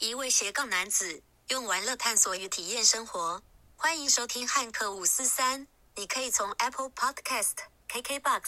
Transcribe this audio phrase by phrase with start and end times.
[0.00, 3.42] 一位斜杠男子用玩乐探索与体验生活。
[3.76, 5.66] 欢迎收听汉克五四三。
[5.94, 7.52] 你可以从 Apple Podcast、
[7.86, 8.40] KKBox、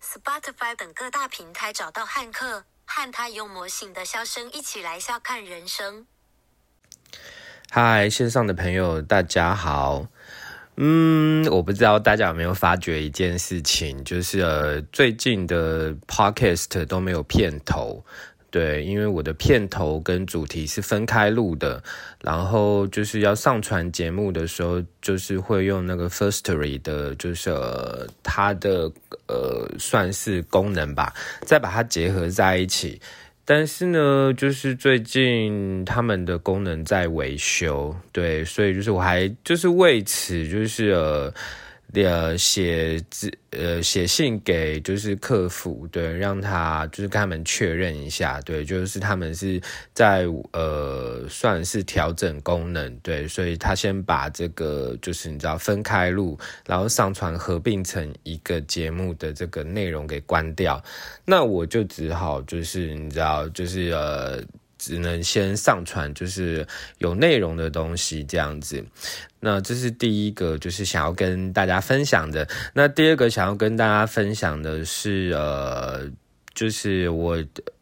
[0.00, 6.06] Spotify 等各大平台找到汉克，和他用魔性的笑声一起来笑看人生。
[7.72, 10.06] 嗨，线上的朋友，大家好。
[10.76, 18.04] 嗯，我不知道大家有没有发觉一件事情，就是呃，最近的 podcast 都没有片头。
[18.50, 21.82] 对，因为我的片头跟主题是分开录的，
[22.20, 27.54] 然后就是要上传节目的时候，就是会用那个 Firstory 的，就是
[28.22, 28.90] 它的
[29.28, 33.00] 呃算是功能吧，再把它结合在一起。
[33.44, 41.32] 但是呢，就是最近他们的功能在维修，对，所以就是我还就是为此就是呃
[41.94, 49.60] 呃写字呃写信给就是客服，对，让他就是跟他们确认一下，对，就是他们是
[49.92, 60.82] 在呃算是调整功能，对，所以他先把这个就是你知道分开录，然后上传合并成一个节目的这个内容给关掉。
[61.24, 64.42] 那我就只好就是你知道，就是呃，
[64.80, 68.82] 只能先上传就是有内容的东西这样子。
[69.38, 72.48] 那这是第一个，就是想要跟大家分享的。
[72.72, 76.10] 那第二个想要跟大家分享的是，呃，
[76.54, 77.36] 就是我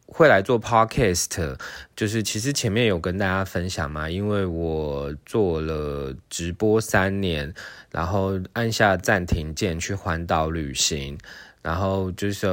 [0.06, 1.56] 会来做 podcast，
[1.94, 7.54] 就是其实前面有跟大家分享嘛，因为我做了直播三年，
[7.92, 11.16] 然后按下暂停键去环岛旅行。
[11.60, 12.46] 然后就是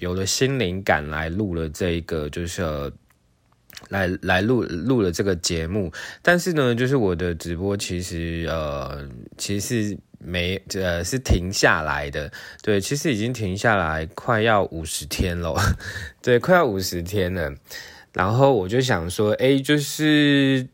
[0.00, 2.62] 有了新灵感来录了这个，就是
[3.88, 5.92] 来来录录了这个节目。
[6.22, 12.30] 但是呢，就是我的直播其实呃，其实是没呃是停下来的。
[12.62, 15.54] 对，其实已经停下来快要五十天了，
[16.20, 17.54] 对，快要五十天了。
[18.12, 20.66] 然后我就想说，哎，就是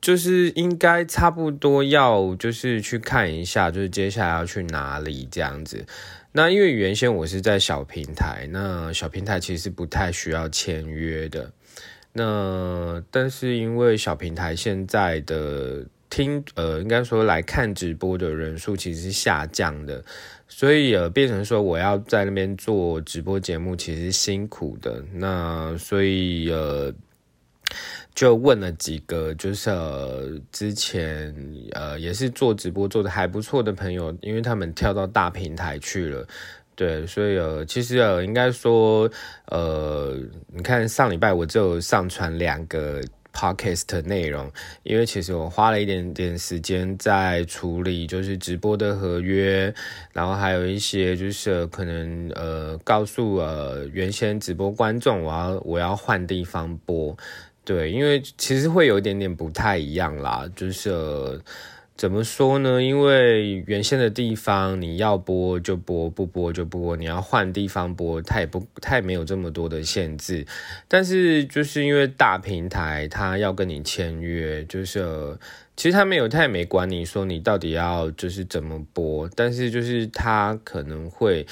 [0.00, 5.86] 就是应该差不多要就是去看一下，就是接下来要去哪里这样子。
[6.32, 11.50] 那因为原先我是在小平台，那小平台其实不太需要签约的。
[12.12, 20.04] 那但是因为小平台现在的听呃，应该说来看直播的人数其实是下降的，
[20.48, 25.02] 所以呃变成说我要在那边做直播节目其实辛苦的。
[25.12, 26.92] 那所以呃。
[28.12, 31.32] 就问了几个，就是呃之前
[31.70, 36.26] 呃也是做直播做的还不错的朋友，因为他们跳到大平台去了，
[36.80, 39.06] 对，所以呃其实呃应该说
[39.48, 40.16] 呃
[40.50, 43.02] 你看上礼拜我就上传两个
[43.34, 44.50] podcast 内容，
[44.82, 49.74] 因为其实我花了一点点时间在处理就是直播的合约，
[50.14, 57.14] 然后还有一些就是可能呃告诉呃原先直播观众我要我要换地方播。
[57.62, 60.90] 对，因为其实会有一点点不太一样啦，就是
[62.00, 62.82] 怎么说呢？
[62.82, 70.46] 因为原先的地方你要播就播，不播就不播，你要换地方播，它也不太没有这么多的限制。
[70.88, 75.36] 但是就是因为大平台它要跟你签约，就是
[75.76, 81.46] 其实他没有他也没管你说你到底要就是怎么播，但是就是他可能会。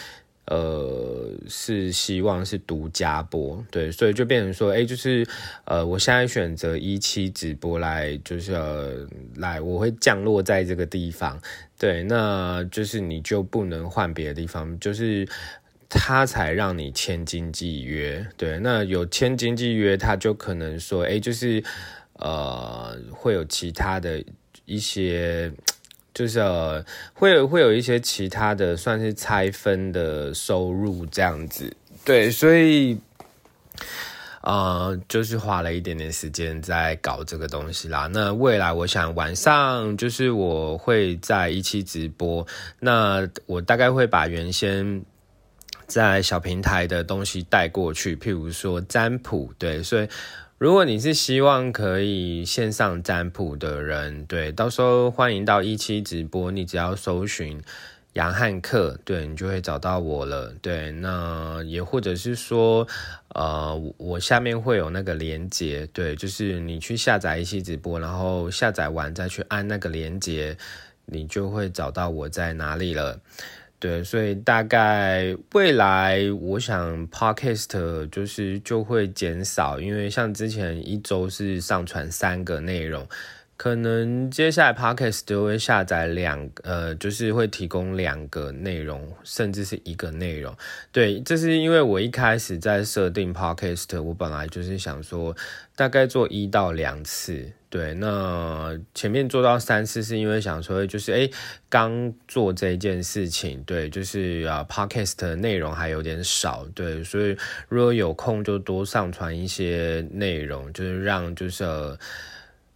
[0.51, 5.27] 呃，是希望是独家播，对，所以就变成说，哎，就是，
[5.67, 9.07] 呃，我现在选择一期直播来，就是
[9.37, 11.39] 来，我会降落在这个地方，
[11.79, 15.29] 对，那就是你就不能换别的地方，就是
[15.91, 21.63] 他才让你签经纪约，对，那有签经纪约，他就可能说，哎，就是，
[22.15, 24.25] 呃，会有其他的
[24.65, 25.53] 一些。
[26.19, 26.85] 就是
[27.15, 31.73] 会有会有一些其他的算是拆分的收入这样子，
[32.05, 32.99] 对，所以，
[34.43, 38.09] 呃，就是花了一点点时间在搞这个东西啦。
[38.13, 42.45] 那未来我想晚上就是我会在一期直播，
[42.81, 45.01] 那我大概会把原先
[45.87, 50.09] 在小平台的东西带过去，譬如说占卜，对，所以。
[50.59, 57.63] 如果你是希望可以线上占卜的人，对，到时候欢迎到一期直播，你只要搜寻
[58.15, 60.53] 杨汉克，对你就会找到我了。
[60.61, 62.85] 对，那也或者是说，
[63.37, 70.57] 呃，我下面会有那个连接，对，就是你去下载一期直播，然后下载完再去按那个连接，
[71.07, 73.21] 你就会找到我在哪里了。
[73.81, 83.07] 对，所以大概未来我想 podcast 就是就会减少，因为像之前一周是上传三个内容，
[83.57, 90.53] 可能接下来 podcast 都会下载两呃，就是会提供两个内容，甚至是一个内容。
[90.91, 95.37] 对，这是因为我一开始在设定 podcast，我本来就是想说
[95.77, 97.53] 大概做一到两次。
[97.71, 101.31] 对，那前面做到三次是因为想说，就是诶
[101.69, 107.37] 刚做这件事情，对，就是啊，podcast 的内容还有点少，对，所以
[107.69, 111.65] 如果有空就多上传一些内容，就是让就是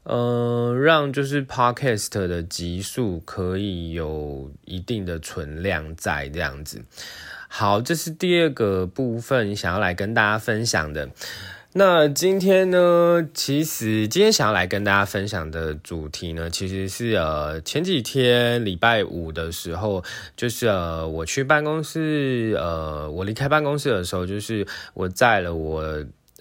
[0.03, 6.85] 呃让就是 podcast 的集数可以有一定的存量在这样子。
[7.49, 11.09] 好，这是第二个部分想要来跟大家分享的。
[11.75, 20.05] 那今天呢，其实今天想要来跟大家分享的主题呢，其实是呃前几天礼拜五的时候，
[20.37, 25.83] 就是呃我去办公室，呃我离开办公室的时候，就是我载了我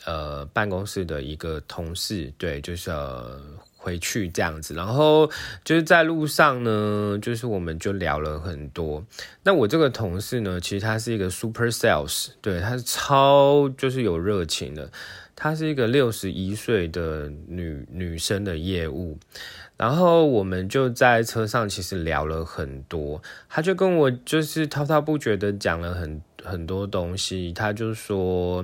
[0.04, 3.40] 呃办公室的一个同事，对，就是呃
[3.82, 5.28] 回去这样子，然后
[5.66, 9.04] 就是在路上呢，就是我们就聊了很多。
[9.42, 14.92] 那我这个同事呢，其实他是一个 super sales，对，他是超就是有热情的。
[15.34, 19.18] 她是一个六十一岁的女女生的业务，
[19.76, 23.20] 然后我们就在车上其实聊了很多，
[23.50, 28.64] 她就跟我就是滔滔不绝的讲了很很多东西，她就说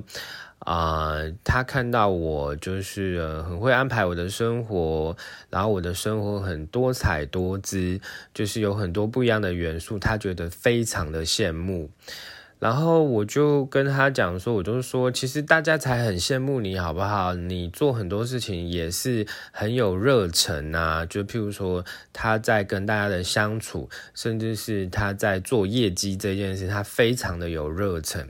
[0.68, 1.16] 啊，
[1.46, 5.16] 他看到我就是很会安排我的生活，
[5.50, 8.02] 然后我的生活很多彩多姿，
[8.34, 11.90] 就是有很多不一样的元素，他觉得非常的羡慕。
[12.60, 17.34] 然后我就跟他讲说，我就说，其实大家才很羡慕你，好不好？
[17.34, 21.06] 你做很多事情也是很有热忱啊。
[21.06, 28.28] 就譬如说，他在跟大家的相处，甚至是他在做业绩这件事，他非常的有热忱。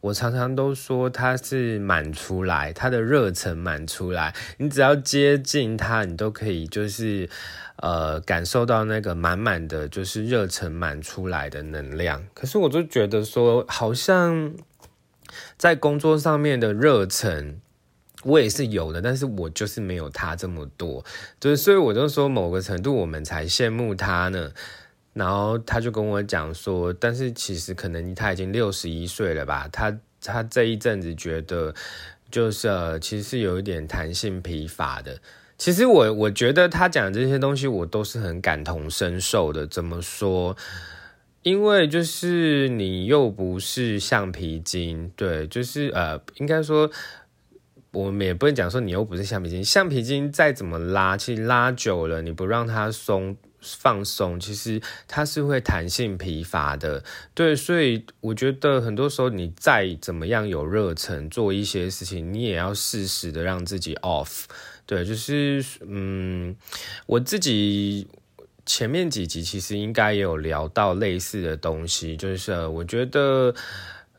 [0.00, 4.34] 我常常都说他是满出来，他的热忱满出来。
[4.58, 7.28] 你只要接近他，你都可以就是。
[7.80, 14.52] 呃，感受到那个满满的就是热忱满出来的能量，可是我就觉得说，好像
[15.56, 17.60] 在工作上面的热忱，
[18.24, 21.04] 我也是有的，但是我就是没有他这么多，
[21.38, 24.50] 就是所以我就说，某个程度我们才羡慕他呢。
[25.18, 31.74] 然后他就跟我讲说，但是其实可能他已经六十一岁了吧，他他这一阵子觉得
[32.30, 32.68] 就是
[33.00, 35.18] 其实是有一点弹性疲乏的。
[35.58, 39.66] 其实我我觉得他讲这些东西，我都是很感同身受的。
[39.66, 40.56] 怎么说？
[41.42, 46.88] 因为就是你又不是橡皮筋，对，就是呃，应该说
[47.92, 49.64] 我们也不能讲说你又不是橡皮筋。
[49.64, 57.02] 橡皮筋再怎么拉，其实拉久了，你不让它松放松，其实它是会弹性疲乏的。
[57.34, 64.44] 对，所以我觉得很多时候你再怎么样有热忱做一些事情，你也要适时的让自己 off。
[64.86, 66.56] 对，就是嗯，
[67.06, 68.08] 我自己
[68.64, 73.54] 前面几集其实应该也有聊到类似的东西，就是我觉得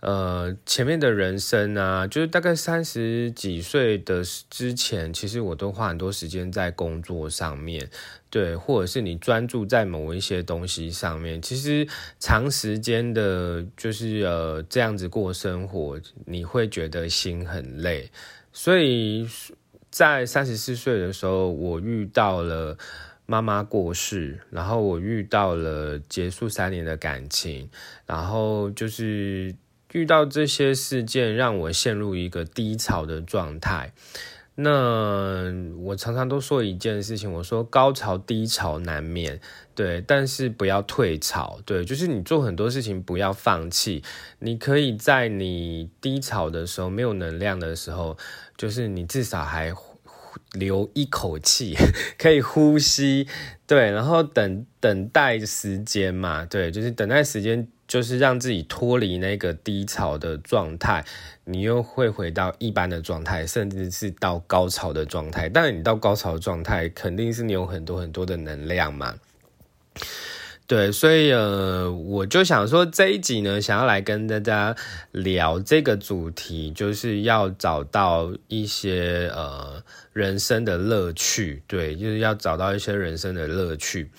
[0.01, 7.89] 呃前面的人生啊，就是大概三十几岁的之前，其实我都花很多时间在工作上面，
[8.29, 11.87] 对，或者是你专注在某一些东西上面，其实
[12.19, 18.09] 长时间的，就是呃这样子过生活，你会觉得心很累，
[18.51, 19.27] 所以。
[19.91, 22.77] 在三十四岁的时候，我遇到了
[23.25, 27.67] 妈妈过世，然后我遇到了结束三年的感情，
[28.05, 29.55] 然后就是
[29.91, 33.93] 遇到这些事件，让我陷入一个低潮的状态。
[34.55, 39.39] 那我常常都说一件事情，我说高潮低潮难免，
[39.73, 44.03] 对，但是不要退潮，对，就是你做很多事情不要放弃，
[44.39, 48.17] 你可以在你低潮的时候没有能量的时候。
[48.57, 49.73] 就是你至少还
[50.53, 51.75] 留一口气，
[52.17, 53.27] 可以呼吸，
[53.67, 61.05] 对，然后等等待时间嘛，对，就是等待时间，就是让自己脱离那个低潮的状态，
[61.45, 65.47] 你又会回到一般的状态，甚至是到高潮的状态。
[65.49, 69.15] 但是你到高潮状态，肯定是你有很多很多的能量嘛。
[70.69, 74.75] 对，所以呃，我就想说这一集呢，想要来跟大家
[75.11, 79.81] 聊这个主题，就是要找到一些呃
[80.13, 84.11] 人生的乐趣，对，就是要找到一些人生的乐趣。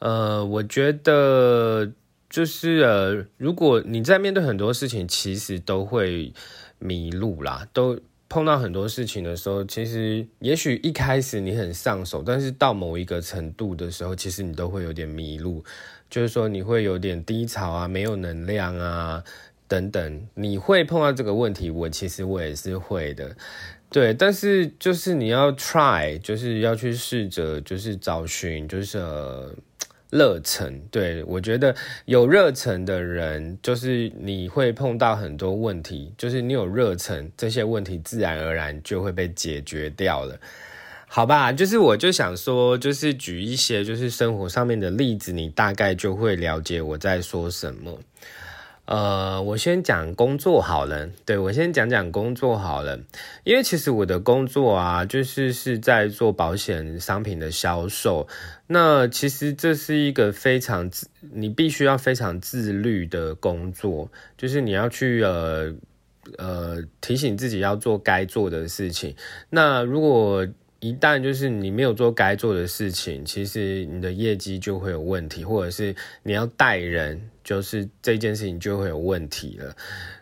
[0.00, 1.88] 呃，我觉得
[2.28, 6.32] 就是呃，如果你在面对很多事情，其实都会
[6.80, 7.96] 迷路啦，都。
[8.28, 15.64] 碰到很多事情的时候，其实也许一开始你很上手，但是到某一个程度的时候，其实你都会有点迷路，
[16.10, 19.22] 就是说你会有点低潮啊，没有能量啊
[19.68, 21.70] 等等，你会碰到这个问题。
[21.70, 23.36] 我其实我也是会的，
[23.90, 28.98] 对，但是就是你要 try，就是要去试着，就是找寻，就是
[30.10, 30.80] 热忱。
[30.90, 40.38] 对我觉得有热忱的人，就是你会碰到很多问题，就是你有热忱，这些问题自然而然就会被解决掉了。
[41.08, 47.98] 好吧，就是我就想说，就是举一些就是生活上面的例子，你大概就会了解我在说什么。
[48.86, 53.00] 呃，我先讲工作好了，对我先讲讲工作好了，
[53.42, 58.28] 因为其实我的工作啊，就是是在做保险商品的销售。
[58.68, 60.88] 那其实这是一个非常，
[61.32, 65.74] 你必须要非常自律的工作，就是你要去呃
[66.38, 69.16] 呃提醒自己要做该做的事情。
[69.50, 70.46] 那如果
[70.80, 79.74] 一旦就是你没有做该做的事情，其实你的业绩就会有问题，或者是你要带人，就是这件事情就会有问题了。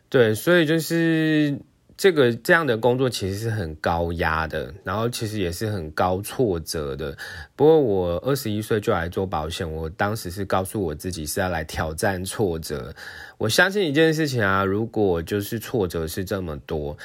[0.09, 1.59] 对，所以就是
[1.97, 7.17] 这个这样的工作其实是很高压的，然后其实也是很高挫折的。
[7.57, 12.95] 不过我二十一岁就来做保险，我当时是告诉我自己是要来挑战挫折。
[13.39, 16.97] 我相信一件事情啊，如果就是挫折是这么多。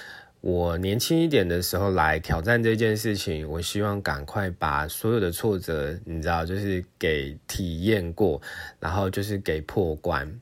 [0.42, 8.42] 我年轻一点的时候来挑战这件事情，我希望赶快把所有的挫折，你知道，就是给体验过，
[8.80, 10.40] 然后就是给破关。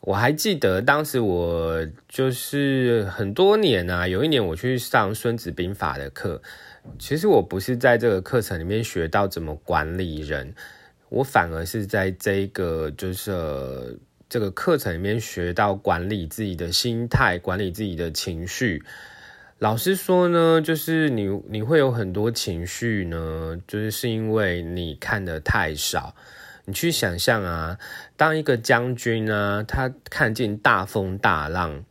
[0.00, 6.42] 我还记得当时我就是很多年啊，有一年我去上《孙子兵法》的课，
[6.98, 10.52] 其实我不是在这个课程里面学到怎么管理人，
[11.08, 13.96] 我反而是在这个就是
[14.28, 18.82] 这个课程里面学到管理自己的心态，管理自己的情绪。
[19.62, 26.16] 老实说呢，就是你你会有很多情绪呢，就是是因为你看的太少。
[26.64, 27.78] 你去想象啊，
[28.16, 31.84] 当一个将军呢，他看见大风大浪，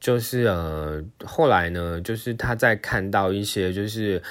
[0.00, 4.22] 就是呃，后来呢，就是他在看到一些就是。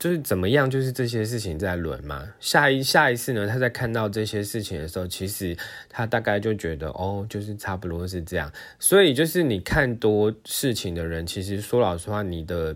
[0.00, 2.26] 就是怎么样，就是这些事情在轮嘛。
[2.40, 5.54] 下一下一次呢，他在看到这些事情的时候，其实
[5.90, 8.50] 他大概就觉得哦，就是差不多是这样。
[8.78, 12.74] 所以就是你看多事情的人，其实说老实话，你的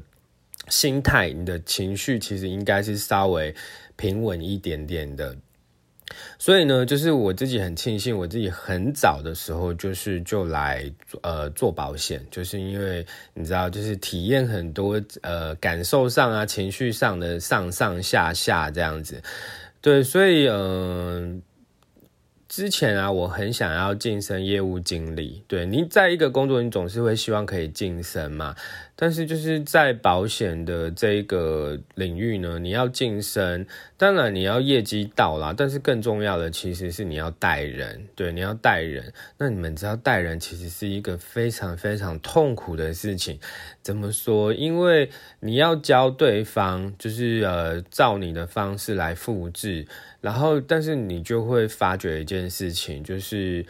[0.69, 3.55] 心态、你的情绪，其实应该是稍微
[3.97, 5.35] 平稳一点点的。
[6.39, 10.85] 所以呢，就是我自己很庆幸，我自己很早的时候就是就来
[11.23, 19.23] 呃做保险，就是因为你知道，就是体验很多呃感受上啊、情绪上的上上下下这样子，
[19.81, 21.43] 对，所以嗯。
[22.55, 25.43] 之前啊，我很想要晋升业务经理。
[25.49, 28.55] 对你在一个工作，你总是会希望可以晋升嘛。
[28.95, 35.53] 但是就是在保险的这个领域呢，你要晋升，当然你要业绩到啦。
[35.53, 38.07] 但是更重要的其实是你要带人。
[38.15, 39.13] 对，你要带人。
[39.37, 43.37] 那你们知道带人其实是一个非常非常痛苦的事情。
[43.83, 44.55] 怎么说？
[44.55, 49.85] 因为你要教对方，就是呃，照你的方式来复制。
[50.25, 53.67] 然后，但是你就会发觉一件事情，就是，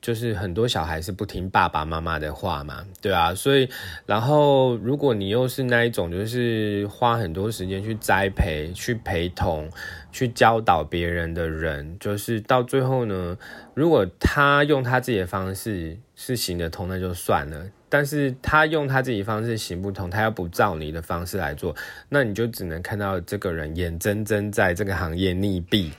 [0.00, 3.68] 就是很多小孩是不听爸爸妈妈的话嘛，对啊，所以，
[4.06, 9.70] 然后如果你又是那一种，就是花很多时间去栽培、去陪同、
[10.10, 13.36] 去教导别人的人，就是到最后呢，
[13.74, 17.66] 如果他用他自己的方式是行得通，那就算了。
[17.88, 21.74] 但是他用他自己方式行不通，他要不照你的方式来做，
[22.08, 25.90] 那你就只能看到这个人眼睁睁在这个行业溺毙。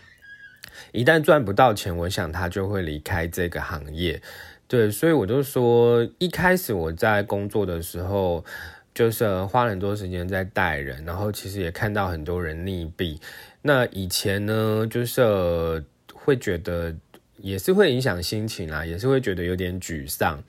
[0.91, 4.21] 一旦赚不到钱，我想他就会离开这个行业。
[4.67, 8.45] 对，所以我就说，一开始我在工作的时候，
[8.93, 13.19] 就是花很多时间在带人，然后其实也看到很多人溺毙。
[13.63, 16.95] 那以前呢，就是会觉得
[17.37, 20.41] 也是会影响心情啊，也是会觉得有点沮丧。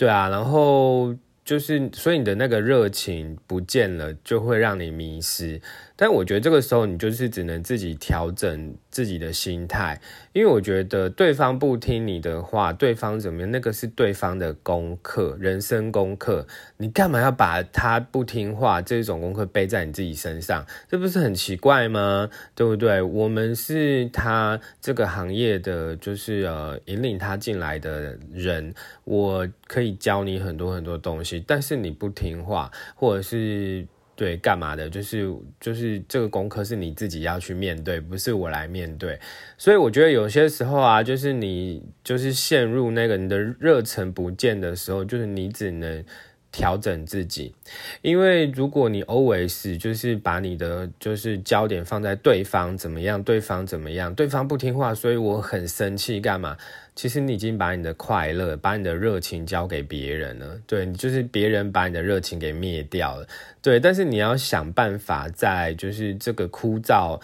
[0.00, 1.14] 对啊，然后
[1.44, 5.60] 就是，所以你的那个热情不见了，就会让你迷失。
[6.00, 10.00] 但我觉得这个时候，你就是只能自己调整自己的心态，
[10.32, 16.46] 因为我觉得对方不听你的话，对方怎么样，那个是对方的功课，人生功课，
[16.78, 20.64] 你干嘛要把他不听话这种功课背在你自己身上？
[20.88, 22.30] 这不是很奇怪吗？
[22.54, 23.02] 对不对？
[23.02, 28.72] 我们是他这个行业的，就是呃，引领他进来的人，
[29.04, 33.86] 我可以教你很多很多东西，但是你不听话，或者是。
[34.20, 34.90] 对，干嘛的？
[34.90, 39.18] 就是就是这个功课是你自己要去面对，不是我来面对。
[39.56, 46.04] 所以我觉得有些时候啊，就是你就是陷入那个你的热忱不见的时候，就是你只能
[46.52, 47.54] 调整自己，
[48.02, 56.56] 因为如果你 always 就是把你的就是焦点放在对方怎么样，对方怎么样，对方不听话，所以我很生气，干嘛？
[56.96, 63.26] 其实你已经把你的快乐、把你的热情交给别人了，对你就是别人把你的热情给灭掉了，
[63.62, 63.78] 对。
[63.78, 67.20] 但是你要想办法在就是这个枯燥。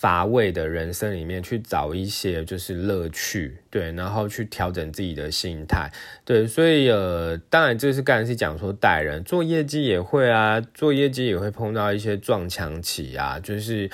[0.00, 5.92] 乏味的人生里面去找一些就是乐趣，对，然后去调整自己的心态，
[6.24, 13.90] 对，所以呃，当然这是刚才是讲说带人做业绩也会啊，做业绩也会碰到一些撞墙期啊，就是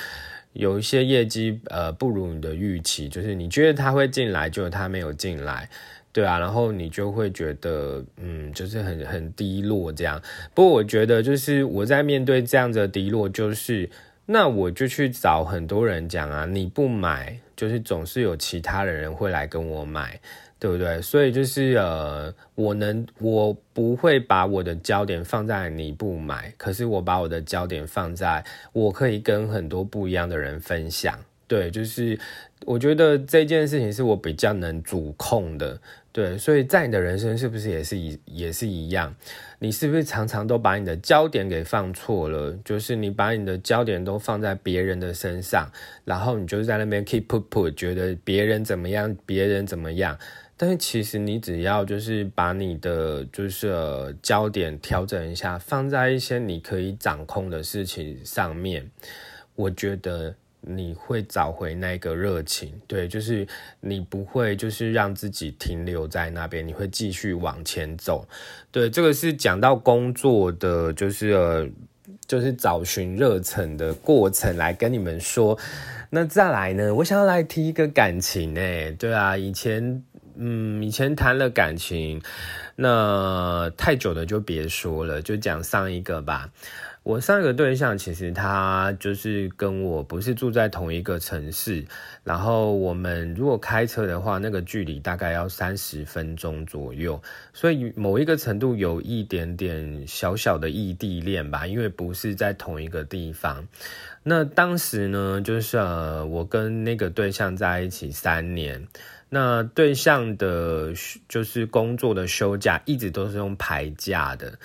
[0.53, 5.69] 有一些业绩呃不如你的预期，就是你觉得他会进来，就他没有进来，
[6.13, 10.23] 对啊，然后你就会觉得嗯，就是很很低落这样。
[10.55, 13.91] 不过我觉得就是我在面对这样的低落，就是。
[14.27, 20.19] 那我就去找很多人讲啊，你不买，就是总是有其他的人会来跟我买，
[20.59, 21.01] 对不对？
[21.01, 31.17] 所以就是呃，我能，我不会把我的焦点放在你不买，可是我把我的焦点放在我可以跟很多不一样的人分享，
[31.47, 32.19] 对，就是
[32.65, 35.81] 我觉得这件事情是我比较能主控的。
[36.17, 39.15] 对，所以在你的人生是不是也是一也是一样？
[39.59, 42.59] 你是不是常常都把你的焦点给放错了？
[42.65, 45.71] 就是你把你的焦点都放在别人的身上，
[46.07, 50.19] 然后你就在那边 keep put put，觉得别人怎么样，别人怎么样。
[50.57, 58.91] 但是其实你只要就是把你的就是焦点调整一下，放在一些你可以掌控的事情上面，
[59.55, 60.35] 我觉得。
[60.69, 63.47] 你会找回那个热情，对，就是
[63.81, 68.27] 你不会就是让自己停留在那边，你会继续往前走。
[68.73, 71.69] 对，这个是讲到工作的，就是呃，
[72.27, 75.57] 就是找寻热忱的过程来跟你们说。
[76.11, 80.03] 那再来呢，我想要来提一个感情，哎，对啊，以前
[80.39, 82.21] 嗯，以前谈了感情，
[82.77, 86.51] 那太久的就别说了，就讲上一个吧。
[87.03, 91.85] 我上一个对象其实他就是跟我不是住在同一个城市，
[92.25, 103.69] 然后我们如果开车的话，那个距离大概要三十分钟左右，所以某一个程度有一点点小小的异地恋吧，因为不是在同一个地方。
[104.25, 108.89] 那当时呢，就是，我跟那个对象在一起三年，
[109.29, 110.93] 那对象的
[111.29, 114.59] 就是工作的休假一直都是用排假的。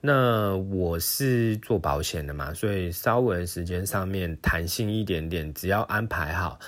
[0.00, 6.58] 那我是做保险的嘛，所以稍微时间上面弹性一点点，只要安排好，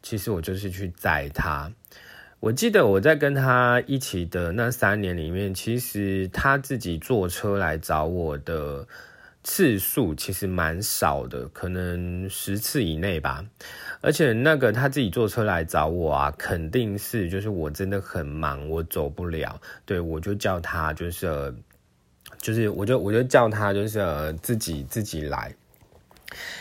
[0.00, 1.72] 其实我就是去载他。
[2.38, 8.86] 我记得我在跟他一起的那三年里面，其实他自己坐车来找我的
[9.42, 13.44] 次数其实蛮少的，可能十次以内吧。
[14.04, 21.54] 而且那个他自己坐车来找我啊，肯定是就是我真的很忙，我走不了，对我就叫他就是。
[22.40, 25.54] 就是，我就我就叫他，就是自己自己来，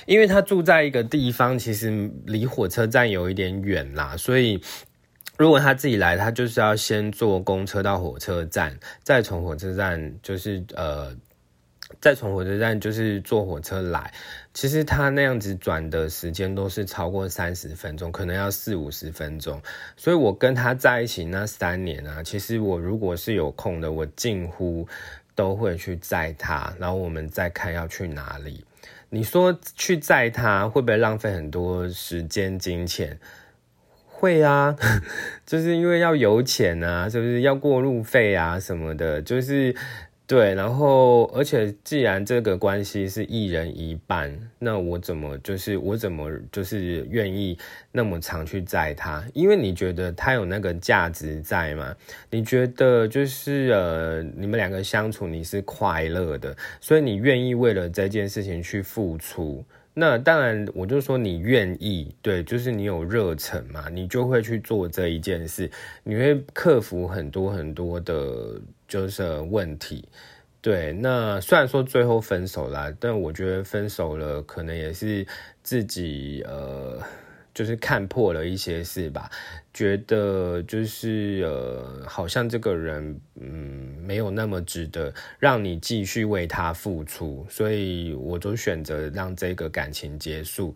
[0.06, 4.62] 因为他住在一个地方，其实离火车站有一点远啦，所以
[5.38, 11.14] 如果他自己来，他就是要先坐公车到火车站，再从火车站就是呃，
[12.02, 14.14] 再从火车站就是坐火车来。
[14.54, 19.62] 其实他那样子转的时间都是超过三十分钟，可能要四五十分钟。
[19.98, 24.88] 所以我跟他在一起那三年啊，其实我如果是有空的，我近乎。
[25.36, 28.64] 都会去载他，然后我们再看要去哪里。
[29.10, 33.18] 你说去载他会不会浪费很多时间金钱？
[34.06, 34.76] 会啊，
[35.44, 39.76] 就是因为要油钱啊，是不是要过路费啊什么的，就是。
[40.26, 47.58] 对，然后而且既然这个关系是一人一半，那我怎么就是我怎么就是愿意
[47.92, 49.24] 那么长去载他？
[49.34, 51.94] 因为你觉得他有那个价值在吗？
[52.30, 59.64] 你觉得就是呃，你们两个相处你是快乐的，所以你愿意为了这件事情去付出。
[59.94, 65.70] 那当然，我就说你愿意，对，就是你有热忱嘛，你就会去做这一件事，
[66.04, 70.08] 你会克服很多很多的，就是问题，
[70.62, 70.94] 对。
[70.94, 75.26] 那虽然说最后分手了，但我觉得分手了可能也是
[75.62, 77.00] 自己呃。
[77.54, 79.30] 就是看破了一些事吧，
[79.74, 90.76] 觉得就是呃，好像这个人嗯没有那么值得让你继续为他付出，所以我就选择让这个感情结束。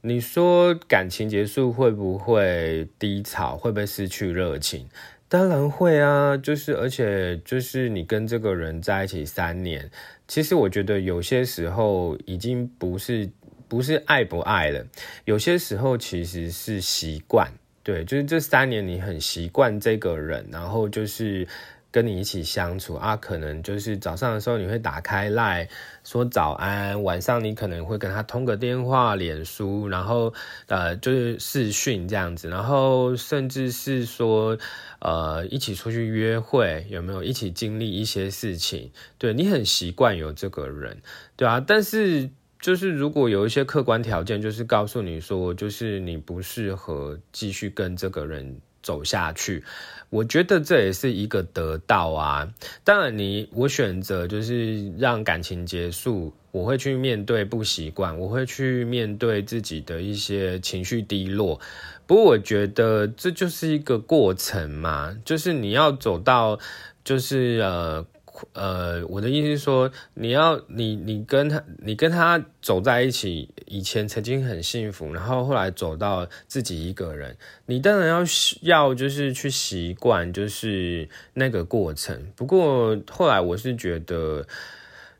[0.00, 3.56] 你说感情结束会不会低潮？
[3.56, 4.86] 会不会失去热情？
[5.28, 6.36] 当然会啊！
[6.36, 9.90] 就是而且就是你跟这个人在一起三年，
[10.28, 13.28] 其实我觉得有些时候已经不是。
[13.68, 14.86] 不是爱不爱了，
[15.24, 17.52] 有些时候其实是习惯。
[17.82, 21.48] 对，就是这三年你很习惯这个人，然后就是
[21.90, 25.66] 跟你一起相处啊，可能就是早上的时候你会打开赖
[26.04, 30.34] 说早安，晚上你可能会跟他通个电话、脸书，然后
[30.66, 34.58] 呃就是视讯这样子，然后甚至是说
[34.98, 38.90] 呃一起出去约会，有没有一起经历一些事情？
[39.16, 41.00] 对你很习惯有这个人，
[41.36, 42.28] 对啊，但是
[42.60, 48.60] 就是如果有一些客观条件，就是告诉你说，就是你不适合继续跟这个人。
[48.80, 49.62] 走下去，
[50.08, 52.48] 我觉得这也是一个得到啊。
[52.84, 61.60] 当然，你我选择就是让感情结束，我会去面对不习惯，我会去面对自己的一些情绪低落。
[62.06, 66.58] 不过，我觉得这就是一个过程嘛，就是你要走到，
[67.04, 68.06] 就是呃。
[68.52, 78.24] 呃，我的意思是说，你要你你跟他你跟他走在一起，以前曾经很幸福，然后后来走到自己一个人，你当然要
[78.62, 82.26] 要就是去习惯就是那个过程。
[82.36, 84.46] 不过后来我是觉得，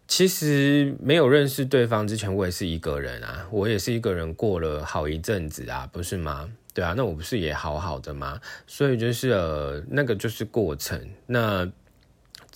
[0.06, 6.48] 其实没有认识对方之前，我也是一个人啊，我也是一个人过了好一阵子啊，不是吗？
[6.74, 8.40] 对啊，那我不是也好好的吗？
[8.66, 11.68] 所以就是呃，那个就是过程，那。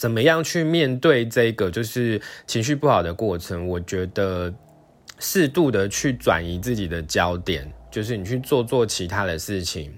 [0.03, 3.69] 怎么样去面对这个就是情绪不好的过程？
[3.69, 4.53] 我觉得
[5.21, 9.97] 适度的去转移自己的焦点，就是你去做做其他的事情，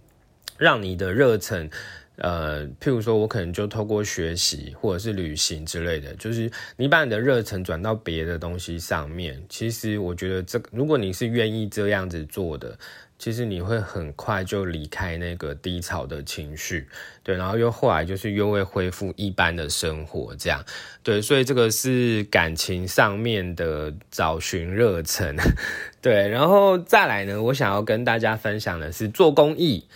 [0.59, 1.71] 让你的热忱，
[2.17, 9.43] 呃，譬如说我可能就透过学习或者是旅行之类的，就是你把你的热忱转到别的东西上面。
[9.49, 12.79] 其实我觉得这，如果你是愿意这样子做的。
[13.25, 16.87] 其实你会很快就离开那个低潮的情绪，
[17.23, 20.63] 对，然后又后来就是又会恢复一般的生活，这样，
[21.03, 25.35] 对，所以这个是感情上面的找寻热忱，
[26.03, 29.89] 对，然后再来呢，我想要跟大家分享的是做公益。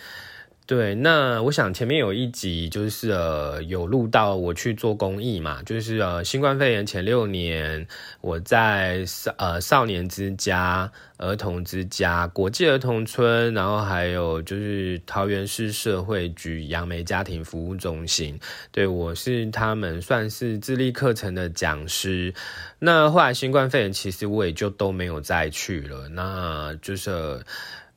[0.69, 7.87] 对，那我想前面有一集就是呃有录到我去做公益嘛，就是呃新冠肺炎前六年
[8.21, 18.39] 我在少呃少年之家、儿童之家、国际儿童村，然后还有就是桃园市社会局杨梅家庭服务中心，
[18.71, 22.31] 对我是他们算是智力课程的讲师。
[22.77, 27.43] 那后来新冠肺炎其实我也就都没有再去了，那就是。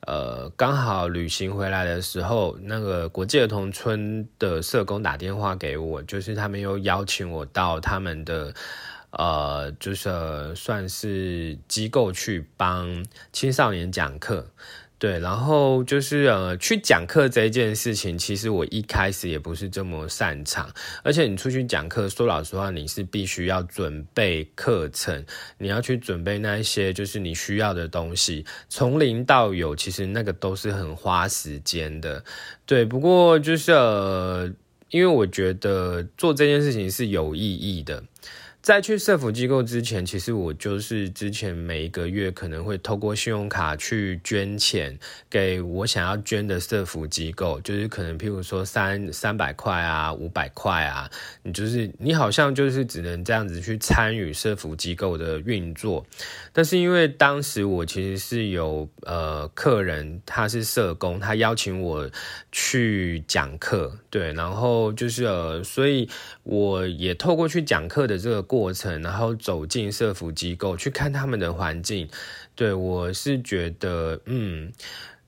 [0.07, 8.53] 呃刚好旅行回来的时候，那个国际儿童村的社工打电话给我，就是他们又邀请我到他们的，
[9.11, 14.47] 呃，就是算是机构去帮青少年讲课。
[15.03, 20.73] 对，然后就是呃，去讲课这件事情，其实我一开始也不是这么擅长。
[21.03, 25.27] 而且你出去讲课，说老实话，你是必须要准备课程，
[25.59, 32.23] 你要去准备那一些就是你需要的东西，从零到有，其实那个都是很花时间的。
[32.65, 34.49] 对，不过就是呃，
[34.91, 38.05] 因为我觉得做这件事情是有意义的。
[38.62, 44.96] 在去社福机构之前，其实我就是之前每一个月可能会透过信用卡去捐钱
[45.29, 51.11] 给我想要捐的社福机构，就是可能譬如说三三百块啊、五百块啊，
[51.42, 56.07] 你就是你好像就是只能这样子去参与社福机构的运作。
[56.53, 62.09] 但是因为当时我其实是有呃客人，他是社工，他邀请我
[62.53, 66.09] 去讲课，对，然后就是呃，所以
[66.44, 68.46] 我也透过去讲课的这个。
[68.53, 72.07] 过程，然后走进社福机构去看他们的环境，
[72.55, 74.71] 对我是觉得，嗯，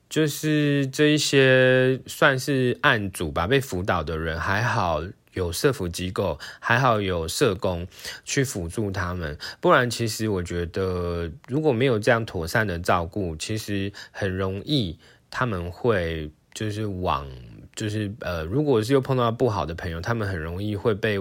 [0.07, 5.01] 就是这一些算是案主吧，被辅导的人还好
[5.33, 7.87] 有社福机构，还好有社工
[8.23, 14.99] 去辅助他们，不然其实我觉得如果没有这样妥善的照顾，其实很容易
[15.31, 17.27] 他们会就是往
[17.75, 21.17] 就是呃，如果是又碰到不好的朋友，他们很容易会被。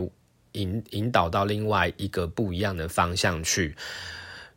[0.55, 3.77] 引引导到另外一个不一样的方向去，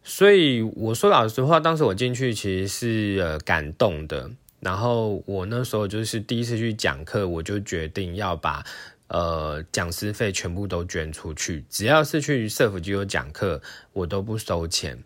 [0.04, 4.32] 所以我说老实话，当时我进去其实是呃感动的。
[4.60, 8.64] 然后我那时候就是第一次去讲课，我就决定要把
[9.08, 13.62] 呃讲师费全部都捐出去，只要是去社福机构讲课，
[13.94, 14.98] 我都不收钱。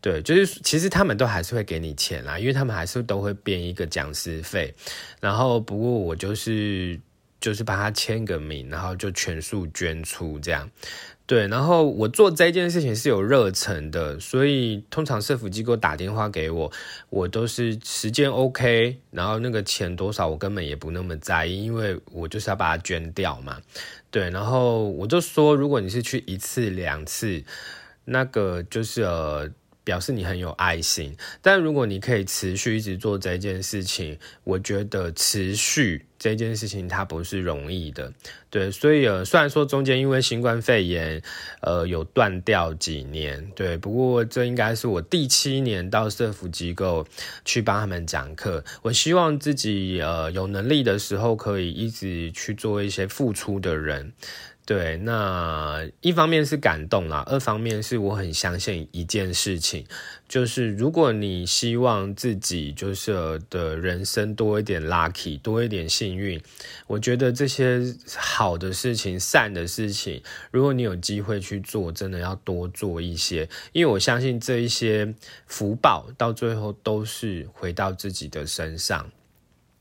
[0.00, 4.74] 对，就是其实他们都还是会给你钱啦，因为他们还是都会编一个讲师费。
[5.20, 6.98] 然后不过我就是。
[7.40, 10.70] 就是帮他签个名，然后就全数捐出这样，
[11.26, 11.48] 对。
[11.48, 16.70] 然后我做这件事情是有热忱的，所以通常社福机构打电话给我，
[17.08, 23.60] 我都是时间 OK，然后那个钱多少我根本也不那么在意，因为我就是要把它捐掉嘛，
[24.10, 24.28] 对。
[24.30, 27.42] 然后我就说，如果你是去一次两次，
[28.04, 29.50] 那个就是呃。
[29.90, 31.16] 表示你很有爱心。
[31.42, 38.12] 但如果你可以持续一直做这件事情，我觉得持续这件事情它不是容易的。
[38.50, 41.20] 对，所以呃，虽然说中间因为新冠肺炎，
[41.60, 47.04] 呃，有断掉几年，对，不过这应该是我第七年到社福机构
[47.44, 48.62] 去帮他们讲课。
[48.82, 54.12] 我希望自己呃有能力的时候，可以一直去做一些付出的人。
[54.70, 59.84] 对，那一方面是感动啦，二方面是我很相信一件事情，
[60.28, 66.40] 就是如果你希望自己就是的人生多一点 lucky，多一点幸运，
[66.86, 67.80] 我觉得这些
[68.16, 75.12] 好的事情、善的事情，如果你有机会去做，真的要多做一些，因为我相信这一些
[75.48, 79.10] 福报到最后都是回到自己的身上。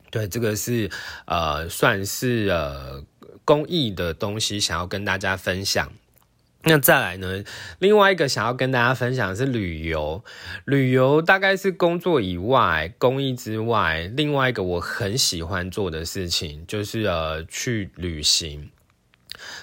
[0.10, 0.90] 对，这个是
[1.28, 3.04] 呃，算是呃。
[3.50, 5.92] 公益的东西想要跟大家分享，
[6.62, 7.44] 那再来呢？
[7.80, 10.24] 另外一个想要跟大家分享的是旅游，
[10.66, 18.70] 旅游大概是工作以外、公益之外，另外一个我很喜欢做的事情，就是呃去旅行。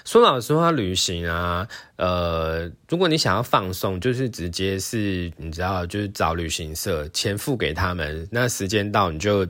[0.03, 9.47] 说老实话，旅行啊，呃，如果你想要放松，就是直接是你知道，就是找旅行社，钱付给他们，那时间到你就。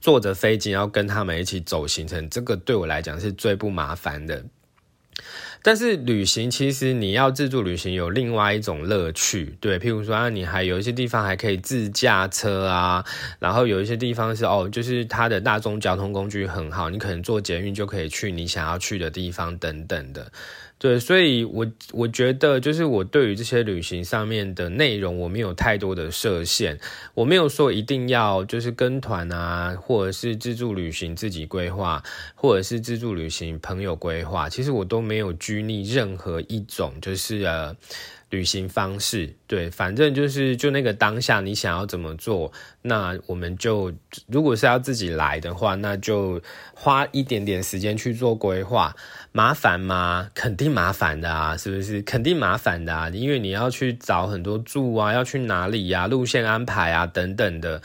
[0.00, 4.44] 坐着飞机要跟他们一起走行程，这个对我来讲是最不麻烦的。
[5.62, 13.04] 但是旅行其实你要自助旅行有另外一种乐趣，对，譬如说啊，你还有一些地方还可以自驾车啊，
[13.38, 20.32] 然后有一些地方是哦，就是它的大众交通工具很好，你可能坐捷运就可以去你想要去的地方等等的。
[20.80, 26.80] 对，所以，我我觉得，就是我对于这些旅行上面的内容，我没有太多的设限，
[27.12, 32.02] 我没有说一定要就是跟团啊，或者是自助旅行自己规划，
[32.34, 37.76] 或者是自助旅行朋友规划，其实我都没有拘泥任何一种，就是呃。
[38.30, 43.92] 旅行方式，对，反正就是就那个当下，你想要怎么做，那我们就
[44.28, 46.40] 如果是要自己来的话，那就
[46.74, 48.94] 花一点点时间去做规划，
[49.32, 50.30] 麻烦吗？
[50.32, 52.00] 肯定麻烦的啊，是不是？
[52.02, 57.82] 肯定麻烦的啊，因为你要去找很多住啊，要去哪里呀，路线安排啊，等等的。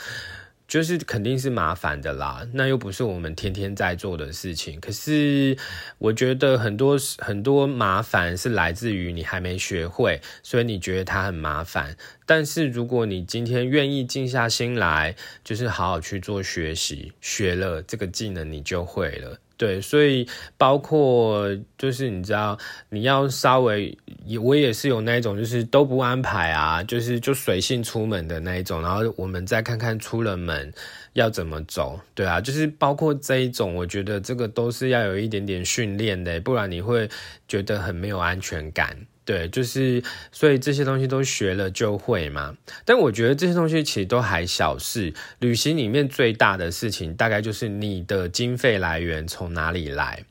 [0.67, 4.79] 就是肯定是麻烦的啦，那又不是我们天天在做的事情。
[4.79, 5.55] 可是
[5.99, 11.95] 我觉得很多很多麻烦是来自于你还没学会，所以你觉得它很麻烦。
[12.25, 19.39] 但是如果你今天愿意静下心来，就是好好去做学习，学了这个技能，你就会了。
[19.57, 22.57] 对，所以包括就是你知道，
[22.89, 23.97] 你要稍微，
[24.41, 30.73] 我也是有那一种，就是都不安排啊，就是就随性出门的那一种，然后我们再看看出了门
[31.13, 37.09] 要怎么走，对啊，就是包括这一种，我觉得这个都是要有一点点训练的，不然你会
[37.47, 38.97] 觉得很没有安全感。
[39.25, 42.55] 对，就是所以这些东西都学了就会嘛。
[42.85, 45.13] 但我觉得这些东西其实都还小事。
[45.39, 50.23] 旅行里面最大的事情，大概就是你的经费来源从哪里来。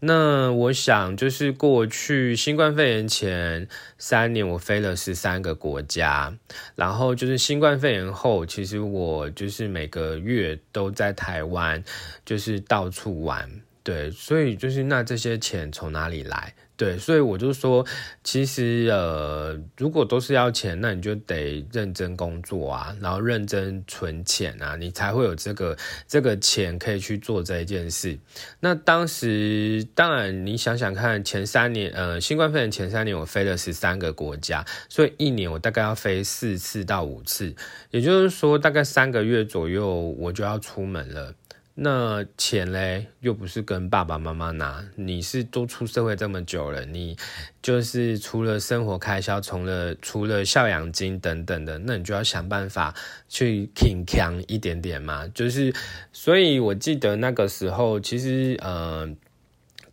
[0.00, 3.66] 那我想，就是过去新冠肺炎前
[3.98, 6.32] 三年，我飞了十三个国家。
[6.76, 11.82] 然后就是新冠肺炎后，其实我就是每个月都在台湾，
[12.24, 13.50] 就是到处玩。
[13.82, 16.54] 对，所以就是那这些钱从哪里来？
[16.78, 17.84] 对，所以我就说，
[18.22, 28.16] 其实呃，如果都是要钱，那你就得认真工作啊，然后认真存钱啊，你才会有这个这个钱可以去做这一件事。
[28.60, 37.52] 那当时当然，你想想看，前三年呃，新冠肺炎前三年我飞了十三个国家，所以一年我大概要飞四次到五次，
[37.90, 41.34] 也就是说大概三个月左右我就要出门了。
[41.80, 47.16] 那钱嘞，又不是跟爸爸妈妈拿，你是都出社会这么久了，你
[47.62, 52.92] 就是除了生活开销，除了除了孝养金等等的，那你就要想办法
[53.28, 55.28] 去挺强一点点嘛。
[55.28, 55.72] 就是，
[56.12, 59.08] 所以我记得那个时候，其实呃，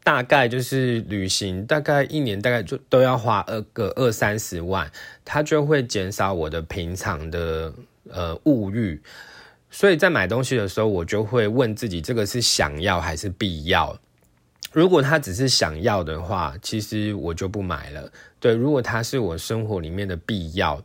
[0.04, 4.92] 大概就是旅行，大概一年大概就都要花二个二三十万，
[5.24, 7.72] 它就会减少我的平常的
[8.10, 9.04] 呃物欲。
[9.76, 13.94] 所以在买东西的时候，我就会问自己，这个是想要还是必要？
[14.72, 18.10] 如果他只是想要的话，其实我就不买了。
[18.40, 20.82] 对，如果他是我生活里面的必要。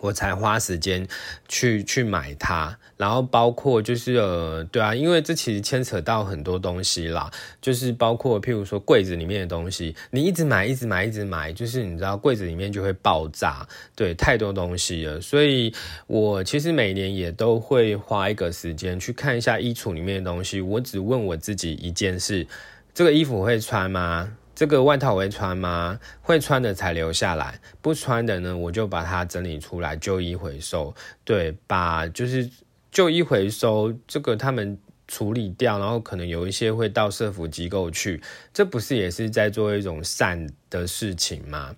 [0.00, 1.06] 我才花时间
[1.48, 7.30] 去去买它，然后包括就是呃，对啊，因为这其实牵扯到很多东西啦，
[7.60, 15.72] 就是包括譬如说柜子里面的东西，你一直买一直买一直买，就是你知道柜子里面就会爆炸，对，太多东西了，所以
[16.06, 22.46] 我其实每年也都会花一个时间去看一下衣橱里面的东西，我只问我自己一件事：
[22.94, 24.32] 这个衣服会穿吗？
[24.58, 26.00] 这个外套我会穿吗？
[26.20, 30.92] 会穿的才留下来，不穿的呢，我就把它整理出来旧衣回收。
[31.22, 32.50] 对，把就是
[32.90, 38.20] 旧衣回收这个他们处理掉，然后可能有一些会到社福机构去，
[38.52, 41.76] 这不是也是在做一种善的事情吗？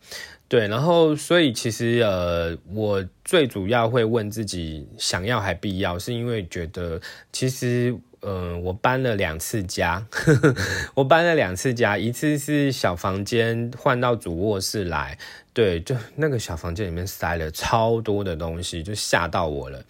[0.49, 6.99] 对，然后所以其实呃，我最主要会问自己想要还必要，是因为觉得
[7.31, 7.95] 其实。
[8.22, 10.06] 嗯，我搬了两次家，
[10.94, 15.16] 我搬了两次家，一次是小房间换到主卧室来，
[15.54, 19.83] 对，就那个小房间里面塞了超多的东西，就吓到我了。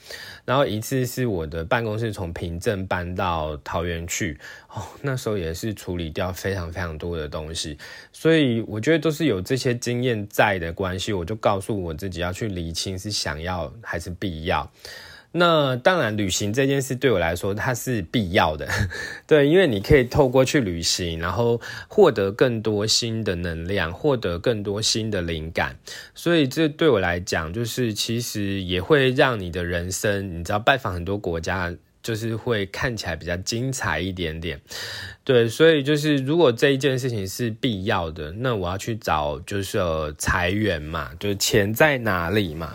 [0.44, 4.38] 然后一次是我的办公室从平镇搬到桃园去，
[4.68, 7.76] 哦，那时候也是处理掉非常非常多的东西，
[8.12, 14.70] 所以我觉得都是有这些经验在的关系，我就告诉我自己要去厘清是想要还是必要。
[15.32, 18.66] 那当然，旅行这件事对我来说它是必要的，
[19.28, 25.76] 对，因为你可以透过去旅行，然后获得更多新的能量，获得更多新的灵感，
[26.14, 31.74] 所以这对我来讲，就是其实也会让你的人生，你知道，拜访很多国家。
[32.02, 34.60] 就是会看起来比较精彩一点点，
[35.22, 39.78] 对，所以就是如果这一件事情是必要的，那我要去找就是
[40.16, 42.72] 裁员嘛，就是钱在哪里嘛，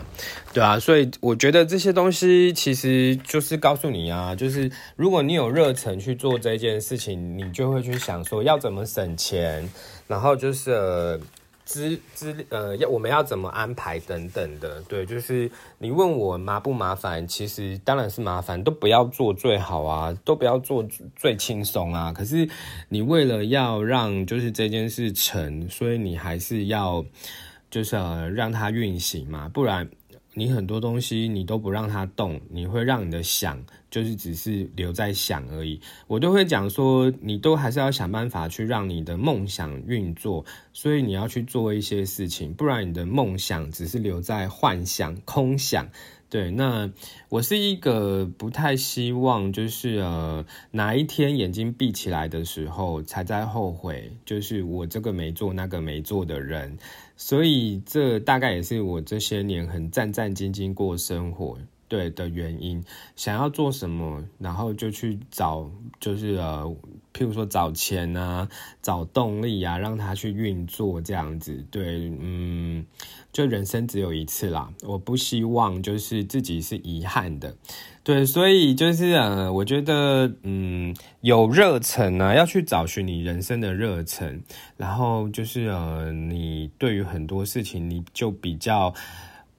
[0.53, 9.69] 对啊，所以我觉得这些东西其实就是告诉你啊，就是如果你有热忱去做这件事情，你就会去想说要怎么省钱，
[10.07, 11.19] 然后就是。
[11.65, 22.13] 资资呃要我们要怎么安排等等的，对，就是你问我麻不麻烦，其实当然是麻烦，都不要做最好啊，都不要做最轻松啊。
[22.13, 22.47] 可是
[22.87, 27.03] 你为了要让就是这件事成，所以你还是要
[27.69, 27.95] 就是
[28.33, 29.89] 让它运行嘛，不然。
[30.35, 35.79] 你很多东西你都不让它动，你会让你的想就是只是留在想而已。
[36.07, 45.89] 我都会讲说，你都还是要想办法去让你的梦想运作，所以你要去做一些事情，不然你的梦想只是留在幻想、空想。
[46.27, 46.91] 对，那
[47.29, 56.77] 我是一个不太希望，就是呃哪一天眼睛闭起来的时候才在后悔，就是我这个没做那个没做的人，
[57.17, 61.57] 所以这大概也是我这些年很战战兢兢过生活。
[61.87, 62.83] 对的原因，
[63.15, 66.63] 想要做什么，然后就去找，就是呃，
[67.13, 68.49] 譬如说找钱啊，
[68.81, 71.63] 找动力啊，让他去运作这样子。
[71.69, 72.83] 对，嗯，
[73.35, 77.53] 就人生只有一次啦，我不希望就是自己是遗憾的。
[78.01, 84.41] 对，所以就是呃，我觉得嗯，有热忱呢，要去找寻你人生的热忱，
[84.77, 88.93] 然后就是呃，你对于很多事情你就比较。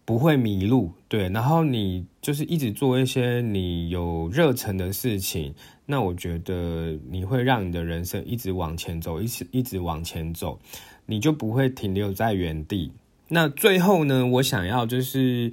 [0.06, 5.52] 不会迷路，对，然后你就是一直做一些你有热忱的事情，
[5.84, 10.60] 那我觉得你会让你的人生一直往前走，一直一直往前走，
[11.06, 12.92] 你就不会停留在原地。
[13.28, 15.52] 那最后呢，我想要就是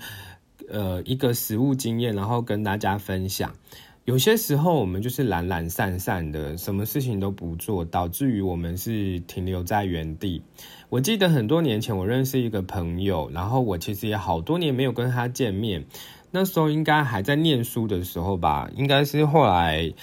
[0.70, 3.54] 呃一个实物经验，然后跟大家分享。
[4.06, 10.44] 有些时候我们就是懒懒散散的，什么事情都不做，导致于我们是停留在原地。
[10.90, 15.86] 我记得很多年前我认识一个朋友，然后我其实也好多年没有跟他见面。
[16.32, 19.94] 那时候应该还在念书的时候吧，应该是后来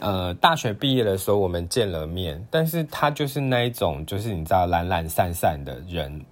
[0.00, 2.46] 呃大学毕业的时候我们见了面。
[2.50, 6.24] 但是他就是那一种，就是你知道懒懒散散的人。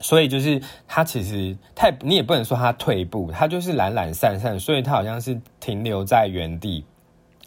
[0.00, 6.84] 所以就是他其实太你也不能说他退步，他就是懒懒散散，所以他好像是停留在原地，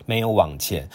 [0.06, 0.88] 没有往前。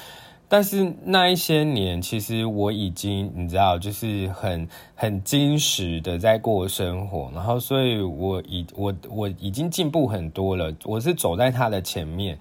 [0.49, 12.39] 但是那一些年，其实我已经你知道，就是很很矜持的在过生活，然后所以我已我我已经进步很多了，我是走在他的前面。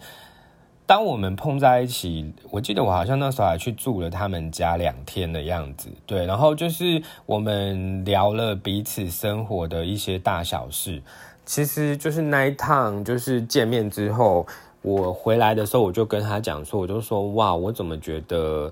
[0.88, 11.02] 当我们碰在一起，我记得我好像那时候还去住了他们家两天的样子，对，然后就是我们聊了彼此生活的一些大小事。
[11.44, 14.46] 其实就是那一趟，就是见面之后，
[14.82, 18.72] 我回来的时候，我就跟他讲说，我就说，哇，我怎么觉得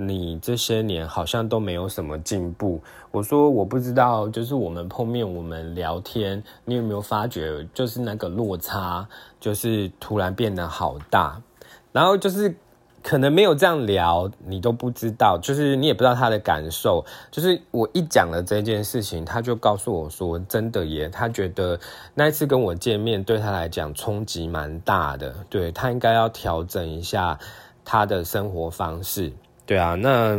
[0.00, 2.80] 你这些年好像都没有什么进步？
[3.10, 9.08] 我说我不知道，就是我们碰面，我们聊天，你有没有发觉，就是那个落差？
[9.40, 11.42] 就是突然变得好大，
[11.90, 12.54] 然后就是
[13.02, 17.04] 可能没有这样聊，你都不知道，就是你也不知道他的感受。
[17.32, 21.76] 就是我一讲了这件事情，他就告诉我说：“真的耶，他觉得
[22.14, 27.36] 那一次跟我见面对他来讲冲击蛮大的，对他应该要调整一下
[27.84, 29.32] 他的生活方式。”
[29.68, 30.36] 对啊，那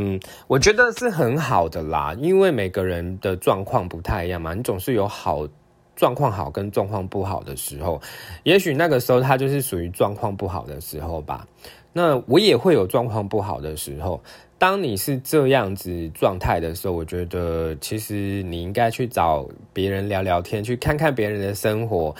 [0.47, 5.47] 我觉得是很好的啦，因为每个人的状况不太一样嘛，你总是有好。
[5.95, 8.01] 状况好跟状况不好的时候，
[8.43, 11.45] 也许那个时候他就是属于状况不好的时候吧。
[11.91, 14.21] 那我也会有状况不好的时候。
[14.57, 22.15] 当你是这样子状态的时候，我觉得其实你应该去找别人聊聊天，去看看别人的生活，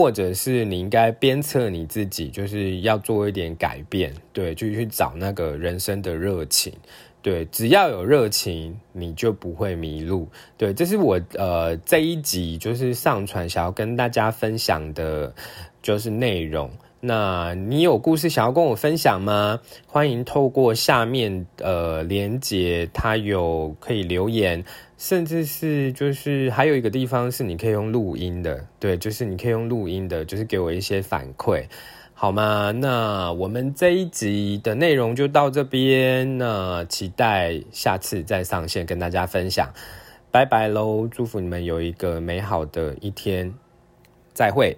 [0.00, 6.72] 或者是你应该鞭策你自己，就是要做一点改变，对，就去找那个人生的热情。
[7.20, 10.26] 对，只要有热情，你就不会迷路。
[10.56, 15.34] 对，这是我呃这一集就是上传想要跟大家分享的，
[15.82, 16.70] 就是内容。
[17.02, 19.60] 那你有故事想要跟我分享吗？
[19.86, 24.64] 欢迎透过下面呃连接，它有可以留言，
[25.00, 31.64] 甚至是就是还有一个地方是你可以用录音的，对，就是你可以用录音的，就是给我一些反馈，
[32.12, 32.70] 好吗？
[32.70, 39.72] 那我们这一集的内容就到这边，那期待下次再上线跟大家分享，
[40.30, 41.08] 拜拜喽！
[41.10, 43.54] 祝福你们有一个美好的一天，
[44.34, 44.76] 再会。